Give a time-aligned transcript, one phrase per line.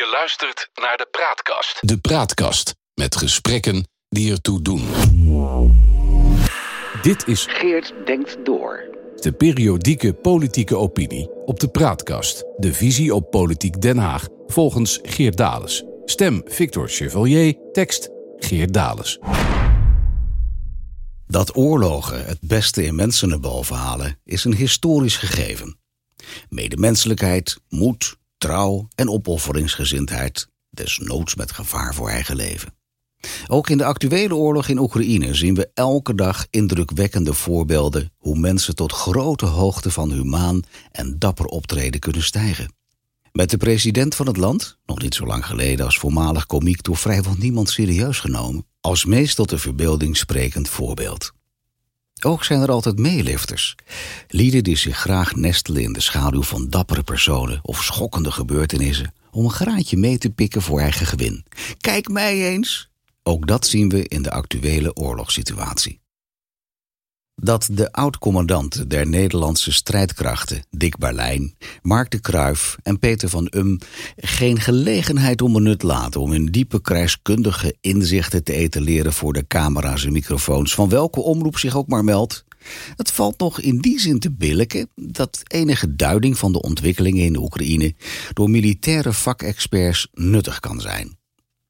[0.00, 1.78] Je luistert naar de Praatkast.
[1.80, 4.88] De Praatkast met gesprekken die ertoe doen.
[7.02, 8.84] Dit is Geert denkt door.
[9.16, 12.44] de periodieke politieke opinie op de Praatkast.
[12.56, 15.84] De visie op politiek Den Haag volgens Geert Dales.
[16.04, 19.18] Stem Victor Chevalier, tekst Geert Dales.
[21.26, 25.78] Dat oorlogen het beste in mensen naar boven halen is een historisch gegeven.
[26.48, 32.74] Medemenselijkheid, moed, trouw en opofferingsgezindheid, desnoods met gevaar voor eigen leven.
[33.46, 38.74] Ook in de actuele oorlog in Oekraïne zien we elke dag indrukwekkende voorbeelden hoe mensen
[38.74, 40.60] tot grote hoogte van humaan
[40.92, 42.74] en dapper optreden kunnen stijgen.
[43.32, 46.96] Met de president van het land, nog niet zo lang geleden als voormalig komiek door
[46.96, 51.32] vrijwel niemand serieus genomen, als meest tot de verbeelding sprekend voorbeeld.
[52.24, 53.74] Ook zijn er altijd meelifters.
[54.28, 59.44] Lieden die zich graag nestelen in de schaduw van dappere personen of schokkende gebeurtenissen om
[59.44, 61.44] een graantje mee te pikken voor eigen gewin.
[61.80, 62.88] Kijk mij eens!
[63.22, 65.99] Ook dat zien we in de actuele oorlogssituatie.
[67.42, 73.78] Dat de oud-commandanten der Nederlandse strijdkrachten, Dick Berlijn, Mark de Kruijf en Peter van Um,
[74.16, 80.12] geen gelegenheid onbenut laten om hun diepe krijgskundige inzichten te etaleren voor de camera's en
[80.12, 82.44] microfoons, van welke omroep zich ook maar meldt,
[82.96, 87.32] het valt nog in die zin te billijken dat enige duiding van de ontwikkelingen in
[87.32, 87.94] de Oekraïne
[88.32, 91.18] door militaire vakexperts nuttig kan zijn.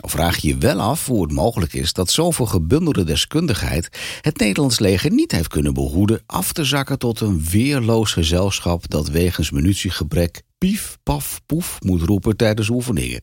[0.00, 3.88] Vraag je je wel af hoe het mogelijk is dat zoveel gebundelde deskundigheid
[4.20, 9.08] het Nederlands leger niet heeft kunnen behoeden af te zakken tot een weerloos gezelschap dat
[9.08, 13.22] wegens munitiegebrek pief, paf, poef moet roepen tijdens oefeningen.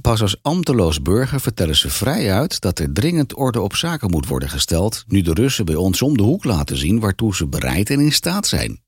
[0.00, 4.26] Pas als ambteloos burger vertellen ze vrij uit dat er dringend orde op zaken moet
[4.26, 7.90] worden gesteld, nu de Russen bij ons om de hoek laten zien waartoe ze bereid
[7.90, 8.81] en in staat zijn.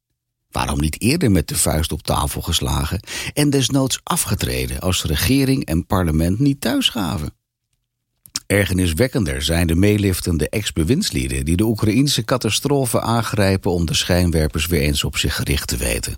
[0.55, 3.01] Waarom niet eerder met de vuist op tafel geslagen
[3.33, 7.35] en desnoods afgetreden als regering en parlement niet thuisgaven?
[8.47, 15.05] Ergerniswekkender zijn de meeliftende ex-bewindslieden die de Oekraïnse catastrofe aangrijpen om de schijnwerpers weer eens
[15.05, 16.17] op zich gericht te weten.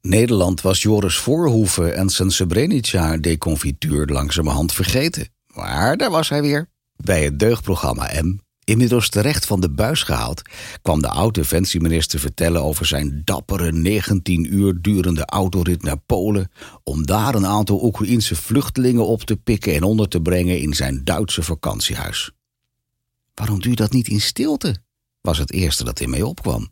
[0.00, 5.28] Nederland was Joris Voorhoeven en zijn Srebrenica-deconfituur langzamerhand vergeten.
[5.54, 6.68] Maar daar was hij weer.
[6.96, 10.42] Bij het deugdprogramma M Inmiddels terecht van de buis gehaald,
[10.82, 16.50] kwam de oud-defensieminister vertellen over zijn dappere 19 uur durende autorit naar Polen
[16.82, 21.04] om daar een aantal Oekraïense vluchtelingen op te pikken en onder te brengen in zijn
[21.04, 22.30] Duitse vakantiehuis.
[23.34, 24.76] Waarom doe je dat niet in stilte?
[25.20, 26.68] was het eerste dat in mij opkwam.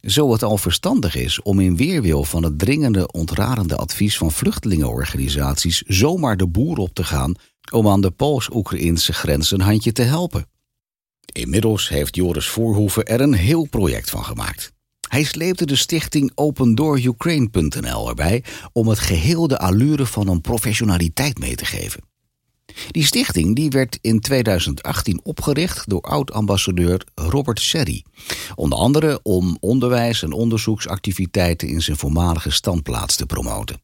[0.00, 5.82] Zo het al verstandig is om in weerwil van het dringende ontrarende advies van vluchtelingenorganisaties
[5.86, 7.34] zomaar de boer op te gaan
[7.72, 10.52] om aan de Pools-Oekraïnse grens een handje te helpen.
[11.32, 14.72] Inmiddels heeft Joris Voorhoeven er een heel project van gemaakt.
[15.08, 21.54] Hij sleepte de stichting OpenDoorUkraine.nl erbij om het geheel de allure van een professionaliteit mee
[21.54, 22.02] te geven.
[22.90, 28.02] Die stichting die werd in 2018 opgericht door oud-ambassadeur Robert Serri.
[28.54, 33.80] Onder andere om onderwijs- en onderzoeksactiviteiten in zijn voormalige standplaats te promoten.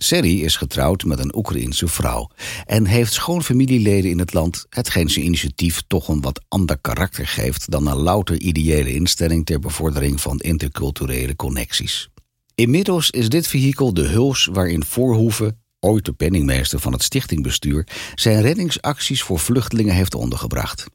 [0.00, 2.30] Serri is getrouwd met een Oekraïense vrouw
[2.64, 7.70] en heeft schoonfamilieleden in het land, hetgeen zijn initiatief toch een wat ander karakter geeft
[7.70, 12.08] dan een louter ideële instelling ter bevordering van interculturele connecties.
[12.54, 18.40] Inmiddels is dit vehikel de huls waarin Voorhoeven, ooit de penningmeester van het stichtingbestuur, zijn
[18.40, 20.86] reddingsacties voor vluchtelingen heeft ondergebracht.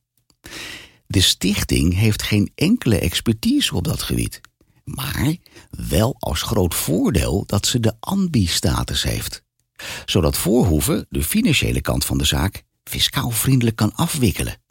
[1.08, 4.42] De stichting heeft geen enkele expertise op dat gebied.
[4.84, 5.36] Maar
[5.70, 9.44] wel als groot voordeel dat ze de ANBI-status heeft.
[10.06, 14.62] Zodat Voorhoeven de financiële kant van de zaak fiscaal vriendelijk kan afwikkelen.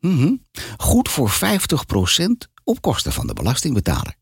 [0.00, 0.34] Mhm.
[0.76, 4.14] Goed voor 50% op kosten van de belastingbetaler.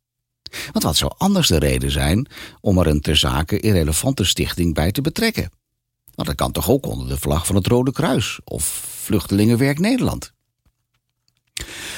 [0.72, 2.26] Want wat zou anders de reden zijn
[2.60, 5.50] om er een ter zake irrelevante stichting bij te betrekken?
[6.14, 8.64] Want dat kan toch ook onder de vlag van het Rode Kruis of
[9.02, 10.32] Vluchtelingenwerk Nederland?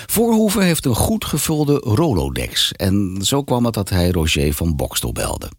[0.07, 2.73] Voorhoeven heeft een goed gevulde Rolodex.
[2.73, 5.51] En zo kwam het dat hij Roger van Bokstel belde.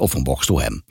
[0.00, 0.84] Of van Bokstel hem.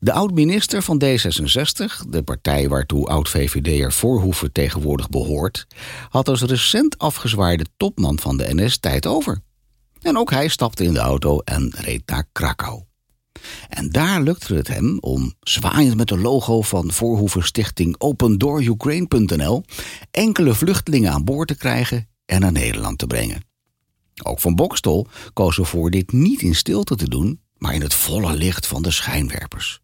[0.00, 5.66] De oud-minister van D66, de partij waartoe oud-VVD'er Voorhoeven tegenwoordig behoort,
[6.08, 9.42] had als recent afgezwaarde topman van de NS tijd over.
[10.02, 12.82] En ook hij stapte in de auto en reed naar Krakau.
[13.68, 19.64] En daar lukte het hem om, zwaaiend met de logo van Voorhoeven Stichting OpenDoorUkraine.nl,
[20.10, 23.44] enkele vluchtelingen aan boord te krijgen en naar Nederland te brengen.
[24.22, 28.36] Ook Van Bokstol koos ervoor dit niet in stilte te doen, maar in het volle
[28.36, 29.80] licht van de schijnwerpers.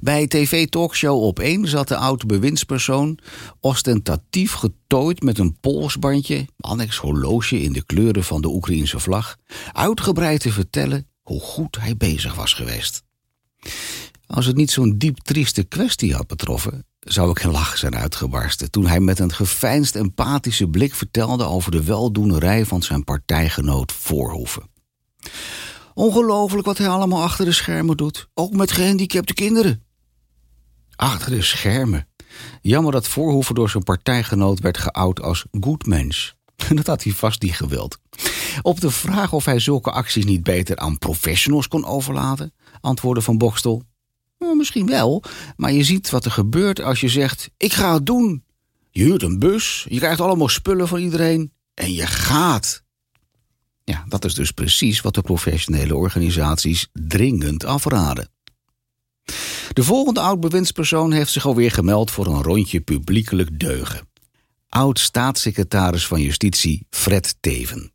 [0.00, 3.18] Bij tv-talkshow op 1 zat de oude bewindspersoon
[3.60, 9.36] ostentatief getooid met een polsbandje, annex horloge in de kleuren van de Oekraïense vlag,
[9.72, 13.02] uitgebreid te vertellen hoe goed hij bezig was geweest.
[14.26, 18.70] Als het niet zo'n diep trieste kwestie had betroffen, zou ik in lach zijn uitgebarsten
[18.70, 24.70] toen hij met een geveinsd empathische blik vertelde over de weldoenerij van zijn partijgenoot Voorhoeven.
[25.94, 29.82] Ongelooflijk wat hij allemaal achter de schermen doet, ook met gehandicapte kinderen.
[30.96, 32.08] Achter de schermen.
[32.60, 36.34] Jammer dat Voorhoeven door zijn partijgenoot werd geout als goed mens.
[36.74, 37.98] Dat had hij vast niet gewild.
[38.62, 43.38] Op de vraag of hij zulke acties niet beter aan professionals kon overlaten, antwoordde Van
[43.38, 43.82] Bokstel:
[44.46, 45.22] nou, Misschien wel,
[45.56, 48.44] maar je ziet wat er gebeurt als je zegt: Ik ga het doen.
[48.90, 52.84] Je huurt een bus, je krijgt allemaal spullen van iedereen en je gaat.
[53.84, 58.28] Ja, dat is dus precies wat de professionele organisaties dringend afraden.
[59.72, 64.08] De volgende oud-bewindspersoon heeft zich alweer gemeld voor een rondje publiekelijk deugen.
[64.68, 67.92] Oud-staatssecretaris van Justitie Fred Teven.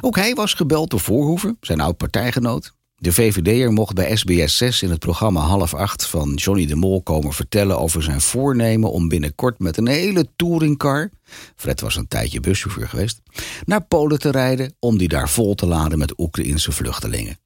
[0.00, 2.74] Ook hij was gebeld door Voorhoeven, zijn oud-partijgenoot.
[3.02, 7.02] De VVD'er mocht bij SBS 6 in het programma Half Acht van Johnny de Mol
[7.02, 11.10] komen vertellen over zijn voornemen om binnenkort met een hele touringcar,
[11.56, 13.20] Fred was een tijdje buschauffeur geweest,
[13.64, 17.38] naar Polen te rijden om die daar vol te laden met Oekraïnse vluchtelingen.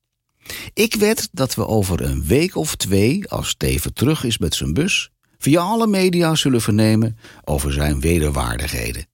[0.75, 4.73] Ik wed dat we over een week of twee, als Steven terug is met zijn
[4.73, 9.07] bus, via alle media zullen vernemen over zijn wederwaardigheden.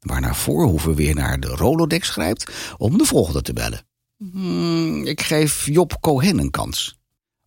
[0.00, 3.86] Waarna Voorhoeven weer naar de Rolodex grijpt om de volgende te bellen.
[4.18, 6.98] Hmm, ik geef Job Cohen een kans.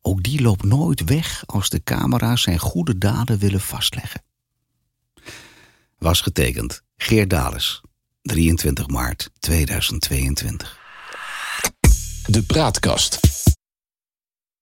[0.01, 4.21] Ook die loopt nooit weg als de camera's zijn goede daden willen vastleggen.
[5.97, 7.81] Was getekend Geert Dales,
[8.21, 10.79] 23 maart 2022.
[12.25, 13.19] De Praatkast.